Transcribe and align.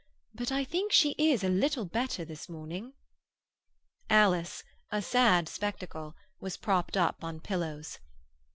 But 0.33 0.51
I 0.51 0.63
think 0.63 0.91
she 0.91 1.11
is 1.19 1.43
a 1.43 1.47
little 1.47 1.85
better 1.85 2.25
this 2.25 2.49
morning." 2.49 2.93
Alice—a 4.09 4.99
sad 5.03 5.47
spectacle—was 5.47 6.57
propped 6.57 6.97
up 6.97 7.23
on 7.23 7.39
pillows. 7.39 7.99